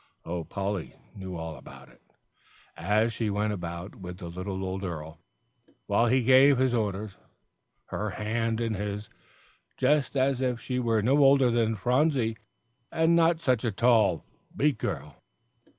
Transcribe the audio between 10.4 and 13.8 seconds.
if she were no older than Phronsie, and not such a